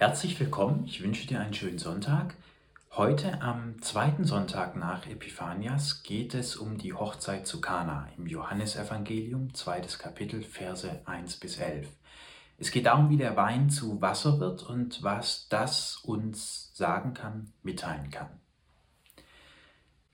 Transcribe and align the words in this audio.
Herzlich 0.00 0.38
willkommen, 0.38 0.84
ich 0.86 1.02
wünsche 1.02 1.26
dir 1.26 1.40
einen 1.40 1.54
schönen 1.54 1.80
Sonntag. 1.80 2.36
Heute 2.92 3.42
am 3.42 3.82
zweiten 3.82 4.24
Sonntag 4.24 4.76
nach 4.76 5.08
Epiphanias 5.08 6.04
geht 6.04 6.34
es 6.34 6.54
um 6.54 6.78
die 6.78 6.94
Hochzeit 6.94 7.48
zu 7.48 7.60
Kana 7.60 8.06
im 8.16 8.28
Johannesevangelium, 8.28 9.54
zweites 9.54 9.98
Kapitel, 9.98 10.42
Verse 10.42 10.88
1 11.04 11.40
bis 11.40 11.58
11. 11.58 11.88
Es 12.58 12.70
geht 12.70 12.86
darum, 12.86 13.10
wie 13.10 13.16
der 13.16 13.34
Wein 13.34 13.70
zu 13.70 14.00
Wasser 14.00 14.38
wird 14.38 14.62
und 14.62 15.02
was 15.02 15.48
das 15.48 15.96
uns 15.96 16.70
sagen 16.74 17.12
kann, 17.12 17.52
mitteilen 17.64 18.10
kann. 18.10 18.30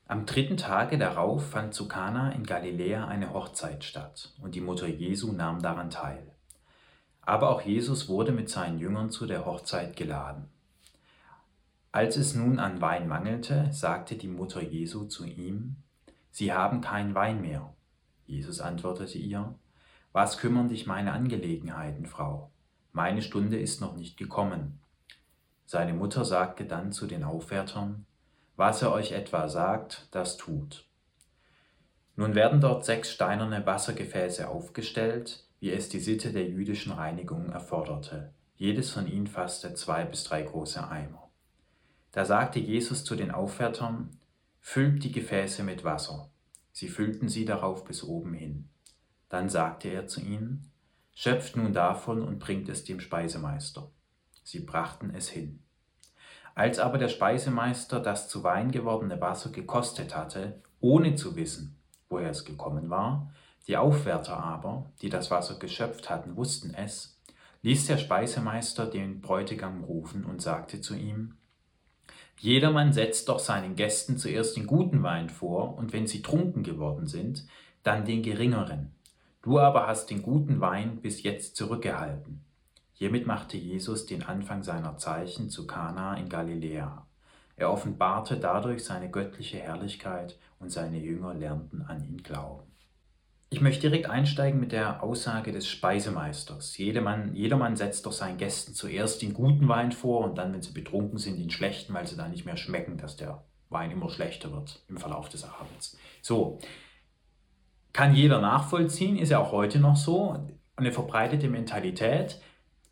Am 0.06 0.24
dritten 0.24 0.56
Tage 0.56 0.96
darauf 0.96 1.50
fand 1.50 1.74
zu 1.74 1.88
Kana 1.88 2.32
in 2.32 2.44
Galiläa 2.44 3.06
eine 3.06 3.34
Hochzeit 3.34 3.84
statt 3.84 4.32
und 4.40 4.54
die 4.54 4.62
Mutter 4.62 4.86
Jesu 4.86 5.32
nahm 5.32 5.60
daran 5.60 5.90
teil. 5.90 6.33
Aber 7.26 7.50
auch 7.50 7.62
Jesus 7.62 8.08
wurde 8.08 8.32
mit 8.32 8.50
seinen 8.50 8.78
Jüngern 8.78 9.10
zu 9.10 9.26
der 9.26 9.46
Hochzeit 9.46 9.96
geladen. 9.96 10.48
Als 11.92 12.16
es 12.16 12.34
nun 12.34 12.58
an 12.58 12.80
Wein 12.80 13.06
mangelte, 13.06 13.68
sagte 13.70 14.16
die 14.16 14.28
Mutter 14.28 14.62
Jesu 14.62 15.04
zu 15.04 15.24
ihm, 15.24 15.76
Sie 16.30 16.52
haben 16.52 16.80
keinen 16.80 17.14
Wein 17.14 17.40
mehr. 17.40 17.72
Jesus 18.26 18.60
antwortete 18.60 19.18
ihr, 19.18 19.54
Was 20.12 20.38
kümmern 20.38 20.68
dich 20.68 20.86
meine 20.86 21.12
Angelegenheiten, 21.12 22.06
Frau? 22.06 22.50
Meine 22.92 23.22
Stunde 23.22 23.58
ist 23.58 23.80
noch 23.80 23.96
nicht 23.96 24.16
gekommen. 24.16 24.80
Seine 25.66 25.94
Mutter 25.94 26.24
sagte 26.24 26.64
dann 26.64 26.90
zu 26.90 27.06
den 27.06 27.22
Aufwärtern, 27.22 28.06
Was 28.56 28.82
er 28.82 28.92
euch 28.92 29.12
etwa 29.12 29.48
sagt, 29.48 30.08
das 30.10 30.36
tut. 30.36 30.84
Nun 32.16 32.34
werden 32.34 32.60
dort 32.60 32.84
sechs 32.84 33.12
steinerne 33.12 33.64
Wassergefäße 33.66 34.48
aufgestellt, 34.48 35.43
wie 35.64 35.70
es 35.70 35.88
die 35.88 35.98
Sitte 35.98 36.30
der 36.30 36.46
jüdischen 36.46 36.92
Reinigung 36.92 37.48
erforderte. 37.48 38.34
Jedes 38.54 38.90
von 38.90 39.06
ihnen 39.06 39.26
fasste 39.26 39.72
zwei 39.72 40.04
bis 40.04 40.24
drei 40.24 40.42
große 40.42 40.86
Eimer. 40.90 41.30
Da 42.12 42.26
sagte 42.26 42.60
Jesus 42.60 43.02
zu 43.02 43.16
den 43.16 43.30
Aufwärtern, 43.30 44.10
Füllt 44.60 45.02
die 45.02 45.10
Gefäße 45.10 45.62
mit 45.62 45.82
Wasser. 45.82 46.28
Sie 46.70 46.88
füllten 46.88 47.30
sie 47.30 47.46
darauf 47.46 47.86
bis 47.86 48.04
oben 48.04 48.34
hin. 48.34 48.68
Dann 49.30 49.48
sagte 49.48 49.88
er 49.88 50.06
zu 50.06 50.20
ihnen, 50.20 50.70
Schöpft 51.14 51.56
nun 51.56 51.72
davon 51.72 52.20
und 52.20 52.40
bringt 52.40 52.68
es 52.68 52.84
dem 52.84 53.00
Speisemeister. 53.00 53.90
Sie 54.42 54.60
brachten 54.60 55.14
es 55.14 55.30
hin. 55.30 55.60
Als 56.54 56.78
aber 56.78 56.98
der 56.98 57.08
Speisemeister 57.08 58.00
das 58.00 58.28
zu 58.28 58.44
Wein 58.44 58.70
gewordene 58.70 59.18
Wasser 59.18 59.48
gekostet 59.48 60.14
hatte, 60.14 60.60
ohne 60.80 61.14
zu 61.14 61.36
wissen, 61.36 61.78
woher 62.10 62.28
es 62.28 62.44
gekommen 62.44 62.90
war, 62.90 63.32
die 63.66 63.76
Aufwärter 63.76 64.36
aber, 64.36 64.90
die 65.00 65.08
das 65.08 65.30
Wasser 65.30 65.58
geschöpft 65.58 66.10
hatten, 66.10 66.36
wussten 66.36 66.74
es, 66.74 67.20
ließ 67.62 67.86
der 67.86 67.96
Speisemeister 67.96 68.86
den 68.86 69.20
Bräutigam 69.20 69.84
rufen 69.84 70.24
und 70.24 70.42
sagte 70.42 70.80
zu 70.80 70.94
ihm, 70.94 71.36
Jedermann 72.38 72.92
setzt 72.92 73.28
doch 73.28 73.38
seinen 73.38 73.74
Gästen 73.74 74.18
zuerst 74.18 74.56
den 74.56 74.66
guten 74.66 75.02
Wein 75.02 75.30
vor, 75.30 75.78
und 75.78 75.92
wenn 75.92 76.06
sie 76.06 76.20
trunken 76.20 76.62
geworden 76.62 77.06
sind, 77.06 77.46
dann 77.82 78.04
den 78.04 78.22
geringeren. 78.22 78.94
Du 79.40 79.58
aber 79.58 79.86
hast 79.86 80.10
den 80.10 80.22
guten 80.22 80.60
Wein 80.60 81.00
bis 81.00 81.22
jetzt 81.22 81.56
zurückgehalten. 81.56 82.44
Hiermit 82.92 83.26
machte 83.26 83.56
Jesus 83.56 84.06
den 84.06 84.22
Anfang 84.22 84.62
seiner 84.62 84.98
Zeichen 84.98 85.48
zu 85.48 85.66
Kana 85.66 86.16
in 86.16 86.28
Galiläa. 86.28 87.06
Er 87.56 87.70
offenbarte 87.70 88.36
dadurch 88.36 88.84
seine 88.84 89.10
göttliche 89.10 89.58
Herrlichkeit 89.58 90.38
und 90.58 90.70
seine 90.70 90.98
Jünger 90.98 91.34
lernten 91.34 91.82
an 91.82 92.04
ihn 92.04 92.22
glauben. 92.22 92.73
Ich 93.54 93.60
möchte 93.60 93.88
direkt 93.88 94.10
einsteigen 94.10 94.58
mit 94.58 94.72
der 94.72 95.00
Aussage 95.00 95.52
des 95.52 95.68
Speisemeisters. 95.68 96.76
Jedermann, 96.76 97.36
jedermann 97.36 97.76
setzt 97.76 98.04
doch 98.04 98.10
seinen 98.10 98.36
Gästen 98.36 98.74
zuerst 98.74 99.22
den 99.22 99.32
guten 99.32 99.68
Wein 99.68 99.92
vor 99.92 100.24
und 100.24 100.36
dann, 100.38 100.52
wenn 100.52 100.60
sie 100.60 100.72
betrunken 100.72 101.18
sind, 101.18 101.38
den 101.38 101.50
schlechten, 101.50 101.94
weil 101.94 102.04
sie 102.04 102.16
dann 102.16 102.32
nicht 102.32 102.46
mehr 102.46 102.56
schmecken, 102.56 102.96
dass 102.96 103.16
der 103.16 103.44
Wein 103.68 103.92
immer 103.92 104.10
schlechter 104.10 104.50
wird 104.50 104.82
im 104.88 104.96
Verlauf 104.96 105.28
des 105.28 105.44
Abends. 105.44 105.96
So, 106.20 106.58
kann 107.92 108.16
jeder 108.16 108.40
nachvollziehen, 108.40 109.16
ist 109.16 109.30
ja 109.30 109.38
auch 109.38 109.52
heute 109.52 109.78
noch 109.78 109.96
so, 109.96 110.48
eine 110.74 110.90
verbreitete 110.90 111.48
Mentalität. 111.48 112.40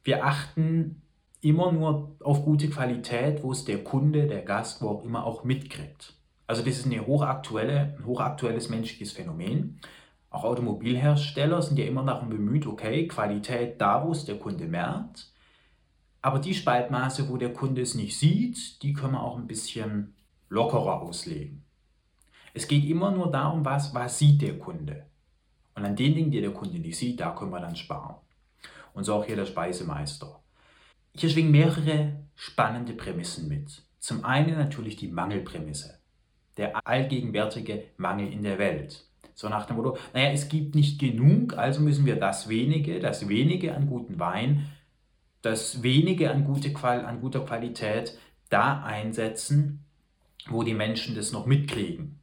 Wir 0.05 0.25
achten 0.25 1.03
immer 1.41 1.73
nur 1.73 2.15
auf 2.21 2.45
gute 2.45 2.71
Qualität, 2.71 3.43
wo 3.43 3.51
es 3.51 3.65
der 3.65 3.83
Kunde, 3.83 4.29
der 4.29 4.43
Gast, 4.43 4.81
wo 4.81 4.91
auch 4.91 5.05
immer 5.05 5.27
auch 5.27 5.43
mitkriegt. 5.43 6.15
Also 6.47 6.63
das 6.63 6.77
ist 6.79 6.87
eine 6.87 7.05
hochaktuelle, 7.05 7.97
ein 7.99 8.07
hochaktuelles 8.07 8.69
menschliches 8.69 9.11
Phänomen. 9.11 9.81
Auch 10.33 10.45
Automobilhersteller 10.45 11.61
sind 11.61 11.79
ja 11.79 11.85
immer 11.85 12.05
darum 12.05 12.31
bemüht, 12.31 12.67
okay, 12.67 13.07
Qualität 13.07 13.79
da, 13.79 14.03
wo 14.05 14.13
es 14.13 14.25
der 14.25 14.39
Kunde 14.39 14.67
merkt. 14.67 15.31
Aber 16.23 16.39
die 16.39 16.55
Spaltmaße, 16.55 17.29
wo 17.29 17.37
der 17.37 17.53
Kunde 17.53 17.83
es 17.83 17.95
nicht 17.95 18.19
sieht, 18.19 18.83
die 18.83 18.95
können 18.95 19.13
wir 19.13 19.23
auch 19.23 19.37
ein 19.37 19.47
bisschen 19.47 20.15
lockerer 20.49 21.03
auslegen. 21.03 21.65
Es 22.55 22.67
geht 22.67 22.85
immer 22.85 23.11
nur 23.11 23.31
darum, 23.31 23.65
was, 23.65 23.95
was 23.95 24.19
sieht 24.19 24.41
der 24.41 24.59
Kunde. 24.59 25.07
Und 25.75 25.85
an 25.85 25.97
den 25.97 26.15
Dingen, 26.15 26.31
die 26.31 26.41
der 26.41 26.53
Kunde 26.53 26.79
nicht 26.79 26.97
sieht, 26.97 27.21
da 27.21 27.33
können 27.33 27.51
wir 27.51 27.61
dann 27.61 27.77
sparen. 27.77 28.17
Und 28.95 29.05
so 29.05 29.15
auch 29.15 29.25
hier 29.25 29.37
der 29.37 29.47
Speisemeister. 29.47 30.41
Hier 31.15 31.29
schwingen 31.29 31.51
mehrere 31.51 32.25
spannende 32.35 32.95
Prämissen 32.95 33.49
mit. 33.49 33.83
Zum 33.99 34.25
einen 34.25 34.57
natürlich 34.57 34.97
die 34.97 35.09
Mangelprämisse, 35.09 35.99
der 36.57 36.87
allgegenwärtige 36.87 37.85
Mangel 37.99 38.33
in 38.33 38.43
der 38.43 38.59
Welt. 38.59 39.12
So 39.35 39.49
nach 39.49 39.67
dem 39.67 39.77
Motto, 39.77 39.97
naja, 40.13 40.31
es 40.31 40.49
gibt 40.49 40.75
nicht 40.75 41.01
genug, 41.01 41.57
also 41.57 41.81
müssen 41.81 42.07
wir 42.07 42.17
das 42.17 42.49
wenige, 42.49 43.01
das 43.01 43.29
wenige 43.29 43.75
an 43.75 43.87
guten 43.87 44.19
Wein, 44.19 44.69
das 45.41 45.83
wenige 45.83 46.31
an, 46.31 46.45
gute 46.45 46.75
an 46.83 47.21
guter 47.21 47.45
Qualität 47.45 48.19
da 48.49 48.83
einsetzen, 48.83 49.85
wo 50.47 50.63
die 50.63 50.75
Menschen 50.75 51.15
das 51.15 51.33
noch 51.33 51.47
mitkriegen. 51.47 52.19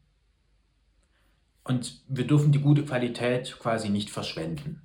Und 1.64 2.02
wir 2.08 2.26
dürfen 2.26 2.52
die 2.52 2.62
gute 2.62 2.84
Qualität 2.84 3.58
quasi 3.60 3.90
nicht 3.90 4.10
verschwenden. 4.10 4.82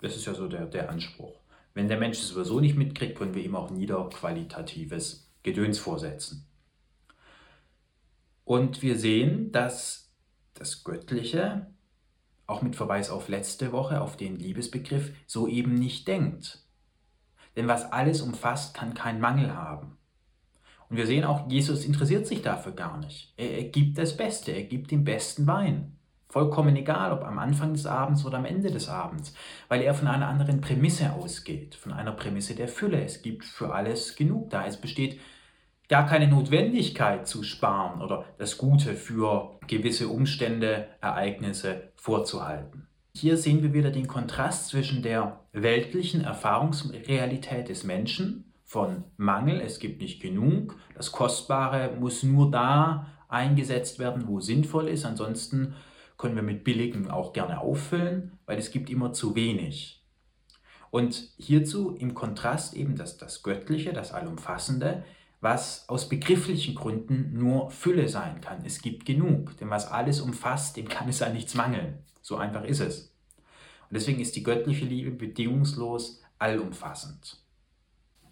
Das 0.00 0.16
ist 0.16 0.26
ja 0.26 0.34
so 0.34 0.48
der, 0.48 0.66
der 0.66 0.90
Anspruch. 0.90 1.34
Wenn 1.74 1.88
der 1.88 1.98
Mensch 1.98 2.18
es 2.18 2.28
sowieso 2.28 2.60
nicht 2.60 2.76
mitkriegt, 2.76 3.16
können 3.16 3.34
wir 3.34 3.44
ihm 3.44 3.54
auch 3.54 3.70
niederqualitatives 3.70 5.30
Gedöns 5.42 5.78
vorsetzen. 5.78 6.46
Und 8.44 8.82
wir 8.82 8.98
sehen, 8.98 9.52
dass 9.52 10.09
das 10.54 10.84
Göttliche, 10.84 11.66
auch 12.46 12.62
mit 12.62 12.76
Verweis 12.76 13.10
auf 13.10 13.28
letzte 13.28 13.72
Woche, 13.72 14.00
auf 14.00 14.16
den 14.16 14.36
Liebesbegriff, 14.38 15.12
so 15.26 15.46
eben 15.46 15.74
nicht 15.74 16.08
denkt. 16.08 16.64
Denn 17.56 17.68
was 17.68 17.92
alles 17.92 18.22
umfasst, 18.22 18.74
kann 18.74 18.94
keinen 18.94 19.20
Mangel 19.20 19.54
haben. 19.54 19.96
Und 20.88 20.96
wir 20.96 21.06
sehen 21.06 21.24
auch, 21.24 21.48
Jesus 21.48 21.84
interessiert 21.84 22.26
sich 22.26 22.42
dafür 22.42 22.72
gar 22.72 22.98
nicht. 22.98 23.32
Er, 23.36 23.58
er 23.58 23.64
gibt 23.64 23.96
das 23.96 24.16
Beste, 24.16 24.50
er 24.50 24.64
gibt 24.64 24.90
den 24.90 25.04
besten 25.04 25.46
Wein. 25.46 25.96
Vollkommen 26.28 26.76
egal, 26.76 27.12
ob 27.12 27.24
am 27.24 27.38
Anfang 27.38 27.72
des 27.72 27.86
Abends 27.86 28.24
oder 28.24 28.38
am 28.38 28.44
Ende 28.44 28.70
des 28.70 28.88
Abends, 28.88 29.34
weil 29.68 29.82
er 29.82 29.94
von 29.94 30.06
einer 30.06 30.28
anderen 30.28 30.60
Prämisse 30.60 31.12
ausgeht, 31.12 31.74
von 31.74 31.92
einer 31.92 32.12
Prämisse 32.12 32.54
der 32.54 32.68
Fülle. 32.68 33.02
Es 33.02 33.22
gibt 33.22 33.44
für 33.44 33.74
alles 33.74 34.14
genug 34.14 34.50
da. 34.50 34.64
Es 34.64 34.80
besteht 34.80 35.18
gar 35.90 36.06
keine 36.06 36.28
Notwendigkeit 36.28 37.26
zu 37.26 37.42
sparen 37.42 38.00
oder 38.00 38.24
das 38.38 38.56
Gute 38.56 38.94
für 38.94 39.58
gewisse 39.66 40.08
Umstände, 40.08 40.86
Ereignisse 41.00 41.90
vorzuhalten. 41.96 42.86
Hier 43.12 43.36
sehen 43.36 43.62
wir 43.64 43.74
wieder 43.74 43.90
den 43.90 44.06
Kontrast 44.06 44.68
zwischen 44.68 45.02
der 45.02 45.40
weltlichen 45.52 46.22
Erfahrungsrealität 46.22 47.68
des 47.68 47.82
Menschen 47.82 48.54
von 48.64 49.02
Mangel, 49.16 49.60
es 49.60 49.80
gibt 49.80 50.00
nicht 50.00 50.22
genug, 50.22 50.76
das 50.94 51.10
Kostbare 51.10 51.96
muss 51.98 52.22
nur 52.22 52.52
da 52.52 53.08
eingesetzt 53.28 53.98
werden, 53.98 54.28
wo 54.28 54.38
sinnvoll 54.38 54.86
ist, 54.86 55.04
ansonsten 55.04 55.74
können 56.16 56.36
wir 56.36 56.44
mit 56.44 56.62
Billigem 56.62 57.10
auch 57.10 57.32
gerne 57.32 57.60
auffüllen, 57.60 58.38
weil 58.46 58.58
es 58.58 58.70
gibt 58.70 58.90
immer 58.90 59.12
zu 59.12 59.34
wenig. 59.34 60.04
Und 60.92 61.30
hierzu 61.36 61.96
im 61.96 62.14
Kontrast 62.14 62.74
eben 62.74 62.96
das, 62.96 63.16
das 63.16 63.42
Göttliche, 63.42 63.92
das 63.92 64.12
Allumfassende, 64.12 65.04
was 65.40 65.88
aus 65.88 66.08
begrifflichen 66.08 66.74
Gründen 66.74 67.32
nur 67.32 67.70
Fülle 67.70 68.08
sein 68.08 68.40
kann. 68.40 68.64
Es 68.64 68.82
gibt 68.82 69.06
genug, 69.06 69.56
denn 69.56 69.70
was 69.70 69.90
alles 69.90 70.20
umfasst, 70.20 70.76
dem 70.76 70.88
kann 70.88 71.08
es 71.08 71.22
an 71.22 71.32
nichts 71.32 71.54
mangeln. 71.54 71.98
So 72.20 72.36
einfach 72.36 72.64
ist 72.64 72.80
es. 72.80 73.14
Und 73.88 73.94
deswegen 73.94 74.20
ist 74.20 74.36
die 74.36 74.42
göttliche 74.42 74.84
Liebe 74.84 75.10
bedingungslos 75.10 76.22
allumfassend. 76.38 77.38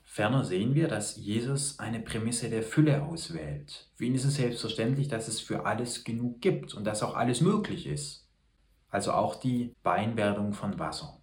Ferner 0.05 0.45
sehen 0.45 0.75
wir, 0.75 0.89
dass 0.89 1.17
Jesus 1.17 1.79
eine 1.79 2.01
Prämisse 2.01 2.49
der 2.49 2.63
Fülle 2.63 3.03
auswählt. 3.03 3.89
Für 3.95 4.05
ihn 4.07 4.15
ist 4.15 4.25
es 4.25 4.37
selbstverständlich, 4.37 5.09
dass 5.09 5.29
es 5.29 5.41
für 5.41 5.67
alles 5.67 6.05
genug 6.05 6.41
gibt 6.41 6.75
und 6.75 6.85
dass 6.85 7.03
auch 7.03 7.15
alles 7.15 7.41
möglich 7.41 7.87
ist. 7.87 8.27
Also 8.91 9.13
auch 9.13 9.37
die 9.37 9.75
Beinwerdung 9.83 10.55
von 10.55 10.79
Wasser. 10.79 11.21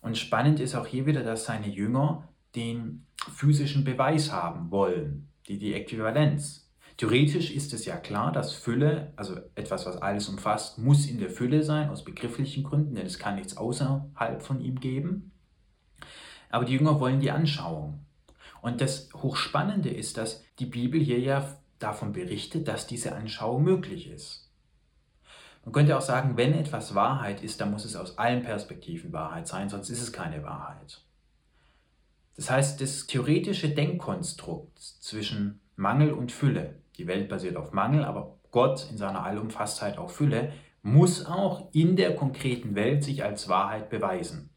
Und 0.00 0.18
spannend 0.18 0.60
ist 0.60 0.74
auch 0.74 0.86
hier 0.86 1.06
wieder, 1.06 1.22
dass 1.24 1.44
seine 1.44 1.68
Jünger 1.68 2.28
den 2.54 3.06
physischen 3.30 3.84
Beweis 3.84 4.32
haben 4.32 4.70
wollen, 4.70 5.28
die, 5.48 5.58
die 5.58 5.74
Äquivalenz. 5.74 6.70
Theoretisch 6.96 7.50
ist 7.50 7.72
es 7.72 7.84
ja 7.84 7.96
klar, 7.96 8.32
dass 8.32 8.52
Fülle, 8.52 9.12
also 9.16 9.36
etwas, 9.54 9.86
was 9.86 9.96
alles 9.96 10.28
umfasst, 10.28 10.78
muss 10.78 11.06
in 11.06 11.18
der 11.18 11.30
Fülle 11.30 11.62
sein, 11.62 11.88
aus 11.88 12.04
begrifflichen 12.04 12.64
Gründen, 12.64 12.94
denn 12.94 13.06
es 13.06 13.18
kann 13.18 13.36
nichts 13.36 13.56
außerhalb 13.56 14.42
von 14.42 14.60
ihm 14.60 14.78
geben. 14.78 15.32
Aber 16.50 16.64
die 16.64 16.74
Jünger 16.74 17.00
wollen 17.00 17.20
die 17.20 17.30
Anschauung. 17.30 18.04
Und 18.60 18.80
das 18.80 19.08
Hochspannende 19.14 19.90
ist, 19.90 20.16
dass 20.18 20.44
die 20.58 20.66
Bibel 20.66 21.00
hier 21.00 21.18
ja 21.18 21.56
davon 21.78 22.12
berichtet, 22.12 22.68
dass 22.68 22.86
diese 22.86 23.14
Anschauung 23.14 23.64
möglich 23.64 24.08
ist. 24.08 24.50
Man 25.64 25.72
könnte 25.72 25.96
auch 25.96 26.02
sagen, 26.02 26.36
wenn 26.36 26.54
etwas 26.54 26.94
Wahrheit 26.94 27.42
ist, 27.42 27.60
dann 27.60 27.70
muss 27.70 27.84
es 27.84 27.96
aus 27.96 28.18
allen 28.18 28.42
Perspektiven 28.42 29.12
Wahrheit 29.12 29.46
sein, 29.46 29.68
sonst 29.68 29.90
ist 29.90 30.02
es 30.02 30.12
keine 30.12 30.42
Wahrheit. 30.42 31.00
Das 32.36 32.50
heißt, 32.50 32.80
das 32.80 33.06
theoretische 33.06 33.68
Denkkonstrukt 33.68 34.78
zwischen 34.78 35.60
Mangel 35.76 36.12
und 36.12 36.32
Fülle, 36.32 36.76
die 36.96 37.06
Welt 37.06 37.28
basiert 37.28 37.56
auf 37.56 37.72
Mangel, 37.72 38.04
aber 38.04 38.38
Gott 38.50 38.88
in 38.90 38.96
seiner 38.96 39.24
Allumfassheit 39.24 39.98
auf 39.98 40.14
Fülle, 40.14 40.52
muss 40.82 41.26
auch 41.26 41.68
in 41.72 41.96
der 41.96 42.16
konkreten 42.16 42.74
Welt 42.74 43.04
sich 43.04 43.24
als 43.24 43.48
Wahrheit 43.48 43.88
beweisen. 43.88 44.50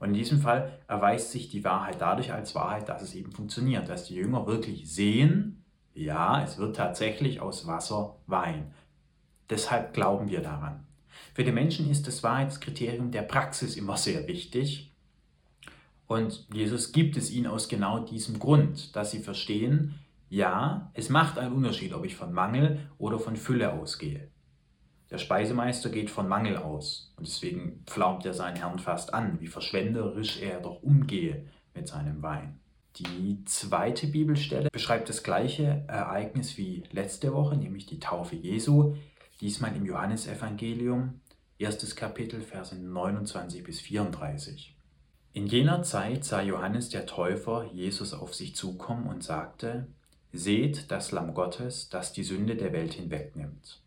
Und 0.00 0.08
in 0.08 0.14
diesem 0.14 0.40
Fall 0.40 0.78
erweist 0.86 1.32
sich 1.32 1.48
die 1.48 1.64
Wahrheit 1.64 1.96
dadurch 2.00 2.32
als 2.32 2.54
Wahrheit, 2.54 2.88
dass 2.88 3.02
es 3.02 3.14
eben 3.14 3.32
funktioniert, 3.32 3.88
dass 3.88 4.04
die 4.04 4.14
Jünger 4.14 4.46
wirklich 4.46 4.92
sehen, 4.92 5.64
ja, 5.94 6.42
es 6.44 6.58
wird 6.58 6.76
tatsächlich 6.76 7.40
aus 7.40 7.66
Wasser 7.66 8.16
Wein. 8.26 8.72
Deshalb 9.50 9.94
glauben 9.94 10.30
wir 10.30 10.40
daran. 10.40 10.86
Für 11.34 11.42
die 11.42 11.52
Menschen 11.52 11.90
ist 11.90 12.06
das 12.06 12.22
Wahrheitskriterium 12.22 13.10
der 13.10 13.22
Praxis 13.22 13.76
immer 13.76 13.96
sehr 13.96 14.28
wichtig. 14.28 14.87
Und 16.08 16.46
Jesus 16.52 16.92
gibt 16.92 17.16
es 17.18 17.30
ihnen 17.30 17.46
aus 17.46 17.68
genau 17.68 18.00
diesem 18.00 18.38
Grund, 18.38 18.96
dass 18.96 19.10
sie 19.10 19.20
verstehen, 19.20 19.94
ja, 20.30 20.90
es 20.94 21.10
macht 21.10 21.38
einen 21.38 21.54
Unterschied, 21.54 21.92
ob 21.92 22.04
ich 22.04 22.16
von 22.16 22.32
Mangel 22.32 22.80
oder 22.98 23.18
von 23.18 23.36
Fülle 23.36 23.74
ausgehe. 23.74 24.28
Der 25.10 25.18
Speisemeister 25.18 25.90
geht 25.90 26.10
von 26.10 26.26
Mangel 26.26 26.56
aus 26.56 27.12
und 27.16 27.26
deswegen 27.26 27.82
pflaumt 27.86 28.24
er 28.26 28.34
seinen 28.34 28.56
Herrn 28.56 28.78
fast 28.78 29.14
an, 29.14 29.40
wie 29.40 29.46
verschwenderisch 29.46 30.40
er 30.40 30.60
doch 30.60 30.82
umgehe 30.82 31.46
mit 31.74 31.88
seinem 31.88 32.22
Wein. 32.22 32.58
Die 32.96 33.44
zweite 33.44 34.06
Bibelstelle 34.06 34.70
beschreibt 34.70 35.08
das 35.08 35.22
gleiche 35.22 35.84
Ereignis 35.88 36.56
wie 36.56 36.84
letzte 36.90 37.32
Woche, 37.34 37.56
nämlich 37.56 37.86
die 37.86 38.00
Taufe 38.00 38.34
Jesu, 38.34 38.96
diesmal 39.40 39.76
im 39.76 39.84
Johannesevangelium, 39.84 41.20
erstes 41.58 41.96
Kapitel, 41.96 42.40
Verse 42.40 42.74
29 42.74 43.62
bis 43.62 43.80
34. 43.80 44.77
In 45.38 45.46
jener 45.46 45.84
Zeit 45.84 46.24
sah 46.24 46.42
Johannes 46.42 46.88
der 46.88 47.06
Täufer 47.06 47.70
Jesus 47.72 48.12
auf 48.12 48.34
sich 48.34 48.56
zukommen 48.56 49.06
und 49.06 49.22
sagte, 49.22 49.86
Seht 50.32 50.90
das 50.90 51.12
Lamm 51.12 51.32
Gottes, 51.32 51.88
das 51.90 52.12
die 52.12 52.24
Sünde 52.24 52.56
der 52.56 52.72
Welt 52.72 52.94
hinwegnimmt. 52.94 53.80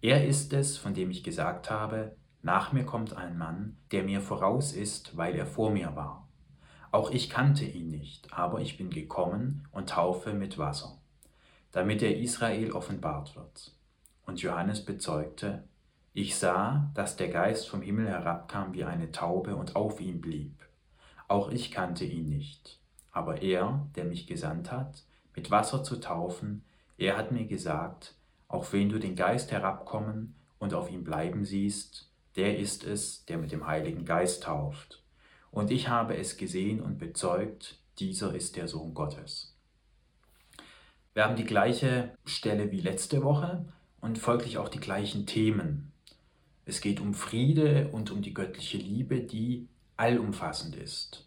Er 0.00 0.24
ist 0.24 0.52
es, 0.52 0.78
von 0.78 0.94
dem 0.94 1.10
ich 1.10 1.24
gesagt 1.24 1.72
habe, 1.72 2.14
nach 2.40 2.72
mir 2.72 2.84
kommt 2.84 3.16
ein 3.16 3.36
Mann, 3.36 3.78
der 3.90 4.04
mir 4.04 4.20
voraus 4.20 4.74
ist, 4.74 5.16
weil 5.16 5.34
er 5.34 5.46
vor 5.46 5.72
mir 5.72 5.96
war. 5.96 6.28
Auch 6.92 7.10
ich 7.10 7.30
kannte 7.30 7.64
ihn 7.64 7.88
nicht, 7.88 8.32
aber 8.32 8.60
ich 8.60 8.76
bin 8.76 8.90
gekommen 8.90 9.66
und 9.72 9.88
taufe 9.88 10.34
mit 10.34 10.56
Wasser, 10.56 11.00
damit 11.72 12.00
er 12.00 12.16
Israel 12.16 12.70
offenbart 12.70 13.34
wird. 13.34 13.74
Und 14.24 14.40
Johannes 14.40 14.84
bezeugte, 14.84 15.64
ich 16.12 16.36
sah, 16.36 16.92
dass 16.94 17.16
der 17.16 17.30
Geist 17.30 17.68
vom 17.68 17.82
Himmel 17.82 18.06
herabkam 18.06 18.72
wie 18.72 18.84
eine 18.84 19.10
Taube 19.10 19.56
und 19.56 19.74
auf 19.74 20.00
ihm 20.00 20.20
blieb. 20.20 20.65
Auch 21.28 21.50
ich 21.50 21.70
kannte 21.70 22.04
ihn 22.04 22.28
nicht, 22.28 22.78
aber 23.10 23.42
er, 23.42 23.88
der 23.96 24.04
mich 24.04 24.26
gesandt 24.26 24.70
hat, 24.70 25.02
mit 25.34 25.50
Wasser 25.50 25.82
zu 25.82 25.96
taufen, 25.96 26.64
er 26.98 27.16
hat 27.16 27.32
mir 27.32 27.46
gesagt, 27.46 28.14
auch 28.48 28.72
wen 28.72 28.88
du 28.88 28.98
den 28.98 29.16
Geist 29.16 29.50
herabkommen 29.50 30.34
und 30.58 30.72
auf 30.72 30.90
ihm 30.90 31.04
bleiben 31.04 31.44
siehst, 31.44 32.08
der 32.36 32.58
ist 32.58 32.84
es, 32.84 33.24
der 33.24 33.38
mit 33.38 33.52
dem 33.52 33.66
Heiligen 33.66 34.04
Geist 34.04 34.44
tauft. 34.44 35.02
Und 35.50 35.70
ich 35.70 35.88
habe 35.88 36.16
es 36.16 36.36
gesehen 36.36 36.80
und 36.80 36.98
bezeugt, 36.98 37.78
dieser 37.98 38.34
ist 38.34 38.56
der 38.56 38.68
Sohn 38.68 38.94
Gottes. 38.94 39.54
Wir 41.14 41.24
haben 41.24 41.36
die 41.36 41.44
gleiche 41.44 42.12
Stelle 42.26 42.70
wie 42.70 42.80
letzte 42.80 43.22
Woche 43.22 43.64
und 44.00 44.18
folglich 44.18 44.58
auch 44.58 44.68
die 44.68 44.80
gleichen 44.80 45.24
Themen. 45.24 45.92
Es 46.66 46.80
geht 46.80 47.00
um 47.00 47.14
Friede 47.14 47.88
und 47.92 48.10
um 48.10 48.20
die 48.20 48.34
göttliche 48.34 48.76
Liebe, 48.76 49.20
die 49.20 49.66
allumfassend 49.96 50.76
ist. 50.76 51.26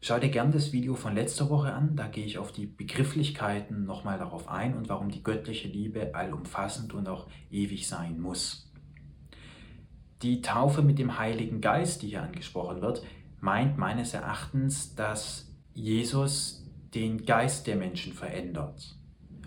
Schau 0.00 0.18
dir 0.18 0.28
gern 0.28 0.52
das 0.52 0.72
Video 0.72 0.94
von 0.94 1.14
letzter 1.14 1.48
Woche 1.48 1.72
an, 1.72 1.96
da 1.96 2.08
gehe 2.08 2.26
ich 2.26 2.36
auf 2.36 2.52
die 2.52 2.66
Begrifflichkeiten 2.66 3.86
nochmal 3.86 4.18
darauf 4.18 4.48
ein 4.48 4.76
und 4.76 4.90
warum 4.90 5.08
die 5.08 5.22
göttliche 5.22 5.66
Liebe 5.66 6.14
allumfassend 6.14 6.92
und 6.92 7.08
auch 7.08 7.26
ewig 7.50 7.88
sein 7.88 8.20
muss. 8.20 8.70
Die 10.20 10.42
Taufe 10.42 10.82
mit 10.82 10.98
dem 10.98 11.18
Heiligen 11.18 11.60
Geist, 11.60 12.02
die 12.02 12.08
hier 12.08 12.22
angesprochen 12.22 12.82
wird, 12.82 13.02
meint 13.40 13.78
meines 13.78 14.12
Erachtens, 14.12 14.94
dass 14.94 15.50
Jesus 15.72 16.66
den 16.94 17.24
Geist 17.24 17.66
der 17.66 17.76
Menschen 17.76 18.12
verändert. 18.12 18.96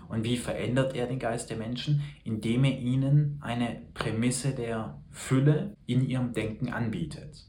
Und 0.08 0.24
wie 0.24 0.36
verändert 0.36 0.96
er 0.96 1.06
den 1.06 1.18
Geist 1.18 1.50
der 1.50 1.56
Menschen? 1.56 2.02
Indem 2.24 2.64
er 2.64 2.78
ihnen 2.78 3.38
eine 3.42 3.82
Prämisse 3.94 4.54
der 4.54 5.00
Fülle 5.10 5.76
in 5.86 6.04
ihrem 6.08 6.32
Denken 6.32 6.72
anbietet. 6.72 7.46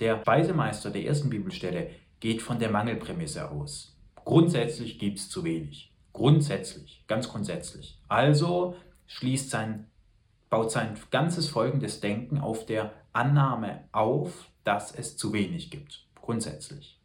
Der 0.00 0.26
Weisemeister 0.26 0.90
der 0.90 1.04
ersten 1.04 1.28
Bibelstelle 1.28 1.90
geht 2.20 2.40
von 2.40 2.58
der 2.58 2.70
Mangelprämisse 2.70 3.50
aus. 3.50 3.98
Grundsätzlich 4.24 4.98
gibt 4.98 5.18
es 5.18 5.28
zu 5.28 5.44
wenig. 5.44 5.92
Grundsätzlich, 6.14 7.04
ganz 7.06 7.28
grundsätzlich. 7.28 8.00
Also 8.08 8.76
schließt 9.06 9.50
sein, 9.50 9.86
baut 10.48 10.70
sein 10.70 10.96
ganzes 11.10 11.48
folgendes 11.48 12.00
Denken 12.00 12.38
auf 12.38 12.64
der 12.64 12.92
Annahme 13.12 13.84
auf, 13.92 14.50
dass 14.64 14.94
es 14.94 15.18
zu 15.18 15.34
wenig 15.34 15.70
gibt. 15.70 16.06
Grundsätzlich. 16.14 16.98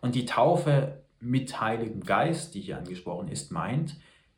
Und 0.00 0.14
die 0.14 0.24
Taufe 0.24 1.02
mit 1.18 1.60
Heiligem 1.60 2.04
Geist, 2.04 2.54
die 2.54 2.60
hier 2.60 2.78
angesprochen 2.78 3.28
ist, 3.28 3.50
meint, 3.50 3.96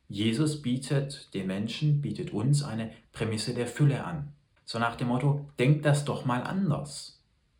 Jesus 0.08 0.62
bietet 0.62 1.34
den 1.34 1.46
Menschen, 1.46 2.00
bietet 2.00 2.32
uns 2.32 2.62
eine 2.62 2.90
Prämisse 3.12 3.52
der 3.52 3.67
Fülle 3.67 4.05
an. 4.05 4.32
So 4.64 4.78
nach 4.78 4.96
dem 4.96 5.08
Motto, 5.08 5.50
denkt 5.58 5.84
das 5.84 6.05
doch 6.05 6.25
mal 6.25 6.43
anders. 6.43 7.15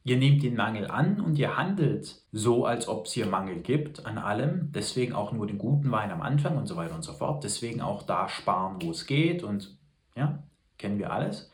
Ihr 0.07 0.19
nehmt 0.19 0.45
den 0.45 0.55
Mangel 0.55 0.89
an 0.89 1.21
und 1.21 1.37
ihr 1.37 1.57
handelt 1.57 2.23
so, 2.31 2.65
als 2.65 2.87
ob 2.87 3.07
es 3.07 3.13
hier 3.13 3.27
Mangel 3.27 3.61
gibt 3.61 4.07
an 4.07 4.19
allem. 4.19 4.71
Deswegen 4.71 5.13
auch 5.13 5.33
nur 5.33 5.49
den 5.49 5.59
guten 5.59 5.91
Wein 5.91 6.13
am 6.13 6.23
Anfang 6.23 6.57
und 6.57 6.69
so 6.69 6.77
weiter 6.77 6.95
und 6.95 7.03
so 7.03 7.13
fort. 7.13 7.43
Deswegen 7.43 7.81
auch 7.81 8.05
da 8.05 8.29
sparen, 8.29 8.81
wo 8.81 8.93
es 8.93 9.07
geht 9.07 9.43
und 9.43 9.77
ja, 10.15 10.45
kennen 10.79 11.01
wir 11.01 11.13
alles. 11.13 11.51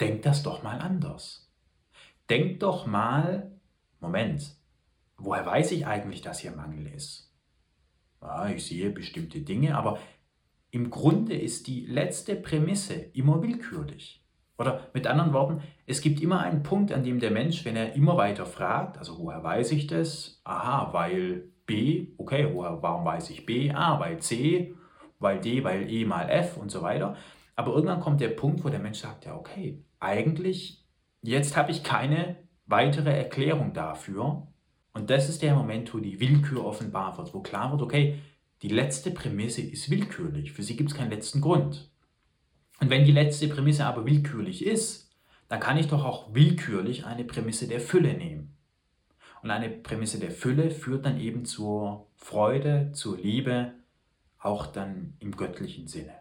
Denkt 0.00 0.24
das 0.24 0.42
doch 0.42 0.62
mal 0.62 0.78
anders. 0.78 1.52
Denkt 2.30 2.62
doch 2.62 2.86
mal, 2.86 3.52
Moment, 4.00 4.56
woher 5.18 5.44
weiß 5.44 5.72
ich 5.72 5.86
eigentlich, 5.86 6.22
dass 6.22 6.38
hier 6.38 6.52
Mangel 6.52 6.86
ist? 6.86 7.30
Ja, 8.22 8.48
ich 8.48 8.64
sehe 8.64 8.88
bestimmte 8.88 9.42
Dinge, 9.42 9.76
aber 9.76 9.98
im 10.70 10.88
Grunde 10.88 11.36
ist 11.36 11.66
die 11.66 11.84
letzte 11.84 12.34
Prämisse 12.34 12.94
immer 12.94 13.42
willkürlich. 13.42 14.24
Oder 14.58 14.88
mit 14.92 15.06
anderen 15.06 15.32
Worten, 15.32 15.62
es 15.86 16.00
gibt 16.00 16.20
immer 16.20 16.40
einen 16.40 16.64
Punkt, 16.64 16.92
an 16.92 17.04
dem 17.04 17.20
der 17.20 17.30
Mensch, 17.30 17.64
wenn 17.64 17.76
er 17.76 17.94
immer 17.94 18.16
weiter 18.16 18.44
fragt, 18.44 18.98
also 18.98 19.18
woher 19.18 19.42
weiß 19.42 19.70
ich 19.72 19.86
das? 19.86 20.40
Aha, 20.44 20.92
weil 20.92 21.52
B, 21.64 22.08
okay, 22.18 22.48
woher, 22.52 22.82
warum 22.82 23.04
weiß 23.04 23.30
ich 23.30 23.46
B? 23.46 23.70
Ah, 23.70 24.00
weil 24.00 24.18
C, 24.18 24.74
weil 25.20 25.40
D, 25.40 25.62
weil 25.62 25.90
E 25.90 26.04
mal 26.04 26.28
F 26.28 26.56
und 26.56 26.70
so 26.70 26.82
weiter. 26.82 27.16
Aber 27.54 27.72
irgendwann 27.72 28.00
kommt 28.00 28.20
der 28.20 28.28
Punkt, 28.28 28.64
wo 28.64 28.68
der 28.68 28.80
Mensch 28.80 28.98
sagt, 28.98 29.26
ja, 29.26 29.36
okay, 29.36 29.84
eigentlich, 30.00 30.84
jetzt 31.22 31.56
habe 31.56 31.70
ich 31.70 31.84
keine 31.84 32.36
weitere 32.66 33.16
Erklärung 33.16 33.72
dafür. 33.72 34.48
Und 34.92 35.10
das 35.10 35.28
ist 35.28 35.42
der 35.42 35.54
Moment, 35.54 35.94
wo 35.94 35.98
die 35.98 36.18
Willkür 36.18 36.64
offenbar 36.64 37.16
wird, 37.16 37.32
wo 37.32 37.40
klar 37.40 37.70
wird, 37.70 37.82
okay, 37.82 38.18
die 38.62 38.68
letzte 38.68 39.12
Prämisse 39.12 39.62
ist 39.62 39.88
willkürlich. 39.88 40.52
Für 40.52 40.64
sie 40.64 40.76
gibt 40.76 40.90
es 40.90 40.96
keinen 40.96 41.10
letzten 41.10 41.40
Grund. 41.40 41.87
Und 42.80 42.90
wenn 42.90 43.04
die 43.04 43.12
letzte 43.12 43.48
Prämisse 43.48 43.86
aber 43.86 44.06
willkürlich 44.06 44.64
ist, 44.64 45.10
dann 45.48 45.60
kann 45.60 45.78
ich 45.78 45.88
doch 45.88 46.04
auch 46.04 46.34
willkürlich 46.34 47.06
eine 47.06 47.24
Prämisse 47.24 47.66
der 47.66 47.80
Fülle 47.80 48.14
nehmen. 48.14 48.54
Und 49.42 49.50
eine 49.50 49.68
Prämisse 49.68 50.18
der 50.18 50.30
Fülle 50.30 50.70
führt 50.70 51.06
dann 51.06 51.18
eben 51.18 51.44
zur 51.44 52.06
Freude, 52.16 52.90
zur 52.92 53.16
Liebe, 53.16 53.72
auch 54.38 54.66
dann 54.66 55.14
im 55.20 55.36
göttlichen 55.36 55.88
Sinne. 55.88 56.12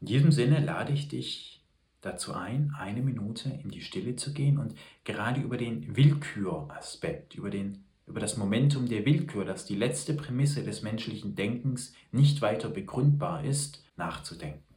In 0.00 0.06
diesem 0.06 0.32
Sinne 0.32 0.60
lade 0.60 0.92
ich 0.92 1.08
dich 1.08 1.64
dazu 2.00 2.34
ein, 2.34 2.74
eine 2.78 3.02
Minute 3.02 3.50
in 3.62 3.70
die 3.70 3.80
Stille 3.80 4.16
zu 4.16 4.32
gehen 4.32 4.58
und 4.58 4.74
gerade 5.04 5.40
über 5.40 5.56
den 5.56 5.96
Willküraspekt, 5.96 7.34
über, 7.34 7.50
den, 7.50 7.84
über 8.06 8.20
das 8.20 8.36
Momentum 8.36 8.88
der 8.88 9.04
Willkür, 9.04 9.44
das 9.44 9.64
die 9.64 9.74
letzte 9.74 10.14
Prämisse 10.14 10.62
des 10.62 10.82
menschlichen 10.82 11.34
Denkens 11.34 11.94
nicht 12.12 12.40
weiter 12.40 12.68
begründbar 12.68 13.44
ist, 13.44 13.84
nachzudenken. 13.96 14.67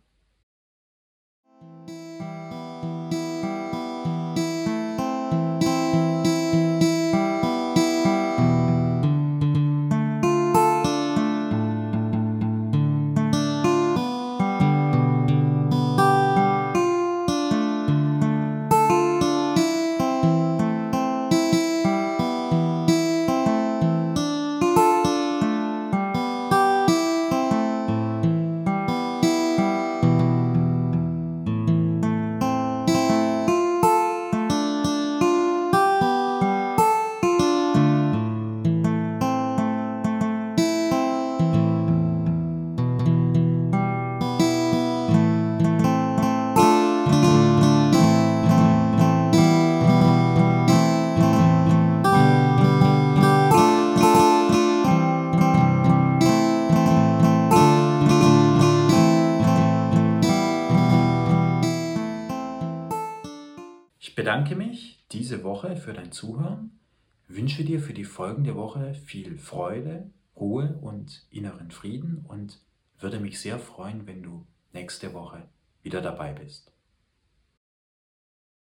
Bedanke 64.15 64.55
mich 64.55 65.05
diese 65.11 65.43
Woche 65.43 65.75
für 65.75 65.93
dein 65.93 66.11
Zuhören, 66.11 66.79
wünsche 67.27 67.63
dir 67.63 67.79
für 67.79 67.93
die 67.93 68.03
folgende 68.03 68.55
Woche 68.55 68.93
viel 68.93 69.37
Freude, 69.37 70.09
Ruhe 70.35 70.77
und 70.81 71.25
inneren 71.29 71.71
Frieden 71.71 72.25
und 72.27 72.59
würde 72.99 73.19
mich 73.19 73.39
sehr 73.39 73.59
freuen, 73.59 74.07
wenn 74.07 74.23
du 74.23 74.45
nächste 74.73 75.13
Woche 75.13 75.47
wieder 75.83 76.01
dabei 76.01 76.33
bist. 76.33 76.70